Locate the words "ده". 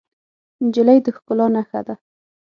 1.87-1.95